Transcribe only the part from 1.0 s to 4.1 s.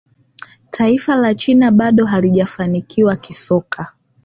la china bado halijafanikiwa kisoka